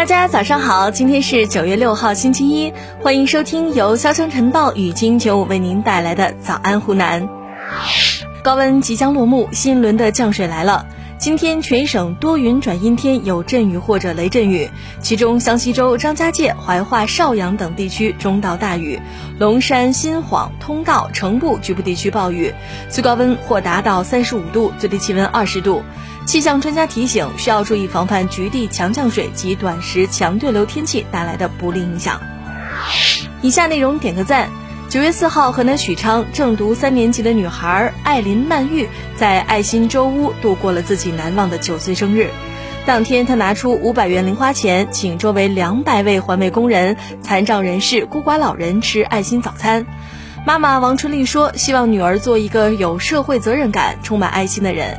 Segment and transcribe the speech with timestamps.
[0.00, 7.28] 大家早上好，今天是九月六号，星期一，欢迎收听由潇湘晨报与金九五为您带来的早安湖南。
[8.42, 10.86] 高温即将落幕，新一轮的降水来了。
[11.20, 14.70] 今天全省多云转阴天，有阵雨或者雷阵雨，
[15.02, 18.98] 其中湘西州、张家界、怀化、邵阳等地区中到大雨，
[19.38, 22.54] 龙山、新晃、通道、城步局部地区暴雨，
[22.88, 25.82] 最高温或达到三十五度，最低气温二十度。
[26.24, 32.18] 气象专家提醒，需要注意防范局地强降水及短时强对流天气带来的不利影响。
[33.42, 34.48] 以下内容点个赞。
[34.90, 42.28] 九月四号，河南许昌正读三年级的女孩艾琳曼玉在爱心粥屋度过了自己难忘的九岁生日。
[42.84, 49.86] 当天，她拿出五百元零花钱，请周围两百位环卫工人、残障人士、孤寡老人吃爱心早餐。
[50.44, 54.98] 妈妈王春丽说：“希望女儿做一个有社会责任感、充满爱心的人。”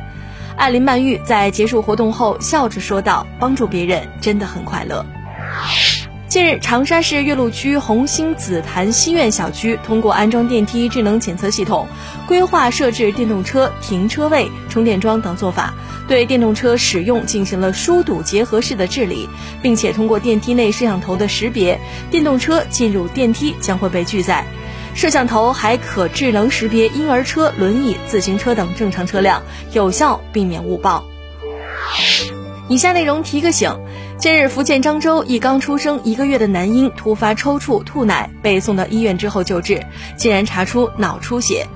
[0.56, 5.04] 艾琳曼玉在结束活动后笑着说道：“帮助别人真的很快乐。”
[6.32, 11.86] 近日，长沙市岳麓区红星紫檀西苑小区通过安装电梯智能检测系统、
[12.26, 15.74] 规划设置电动车停车位、充电桩等做法，
[16.08, 19.28] 对电动车使用进行了疏堵结合式的治理，
[19.60, 21.78] 并且通过电梯内摄像头的识别，
[22.10, 24.42] 电动车进入电梯将会被拒载。
[24.94, 29.42] 摄像头还可智能识别婴儿车、轮椅、自行车等正常车辆，
[29.74, 31.04] 有效避免误报。
[32.68, 33.78] 以下内容提个醒。
[34.22, 39.84] 近日，福建漳州一刚出生一个月的男婴突发抽搐、吐奶，被送到医院之后救治，
[40.16, 41.66] 竟然查出脑出血。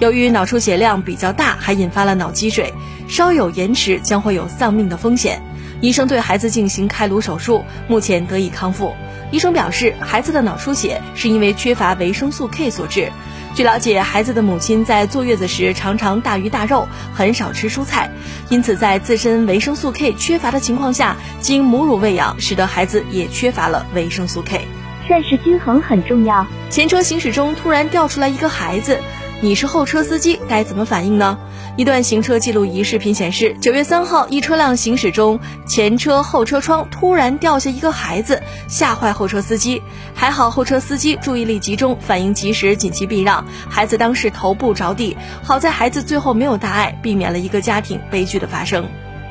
[0.00, 2.74] 由于脑出血量比较大，还引发了脑积水，
[3.06, 5.40] 稍有延迟将会有丧命的风险。
[5.82, 8.94] 医生对孩子进行开颅手术，目前得以康复。
[9.32, 13.10] 医生表示，孩子的脑出血是因为缺乏维生素 K 所致。
[13.56, 18.12] 据了解，孩子的母亲在坐月子时常常大鱼大肉，很少吃蔬菜，
[18.48, 24.64] 因此在自身维生素 K 缺乏的情况下，经母乳喂养，使得孩子也缺乏了维生素 K。
[25.08, 26.46] 膳食均衡很重要。
[26.70, 29.00] 前车行驶中突然掉出来一个孩子。
[29.44, 31.36] 你是后车司机，该怎么反应呢？
[31.76, 39.82] 一段行车记录仪视频显示，九月三号，一车辆行驶中，前车后车窗突然掉下一个孩子，吓坏后车司机。
[40.14, 45.16] 还好后车司机注意力集中，反应及时，紧急避让，孩子当时头部着地。
[45.42, 48.84] 好在孩子最后没有大碍，避免了一个家庭悲剧的发生。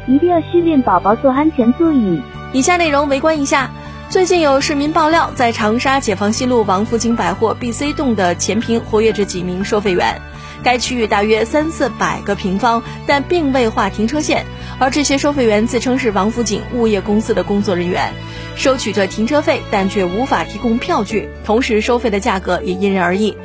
[0.07, 2.21] 一定要训练宝宝坐安全座椅。
[2.51, 3.71] 以下内容围观一下。
[4.11, 10.21] 最近有市民爆料，在长沙解放西路王府井百货 B、C 栋的前坪活跃着几名收费员。
[10.61, 14.45] 该区域大约三四百个平方，但并未划停车线。
[14.79, 18.13] 而这些收费员自称是王府井物业公司的工作人员，
[18.55, 23.37] 收取着停车费，但却无法提供票据，同时收费的价格也因人而异。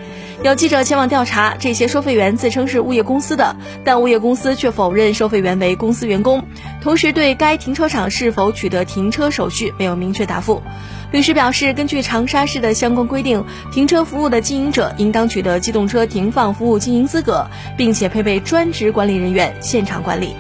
[0.42, 6.46] 有记者前往调查，这些收费员自称是物业公司的，但物业公司却否认收费员为公司员工，
[6.82, 10.62] 同时对该停车场是否取得停车手续没有明确答复。
[11.10, 20.34] 律师表示，根据长沙市的相关规定，停车服务的经营者应当取得机动车停放服务经营资格，并且配备专职管理人员现场管理。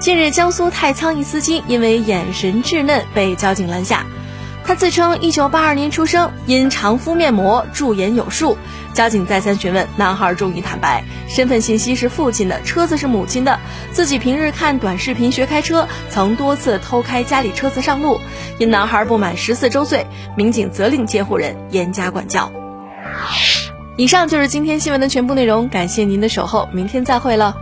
[0.00, 4.06] 近日，江苏太仓一司机因为眼神稚嫩被交警拦下。
[4.64, 8.56] 他自称一九八二年出生，因常敷面膜，驻颜有术。
[8.94, 13.58] 交警再三询问，男孩终于坦白，身份信息是父亲的，车子是母亲的，
[13.92, 18.20] 自己平日看短视频学开车，曾多次偷开家里车子上路。
[18.58, 20.06] 因男孩不满十四周岁，
[20.36, 22.50] 民警责令监护人严加管教。
[23.96, 27.56] 以上就是今天新闻的全部内容，感谢您的守候，明天再会了。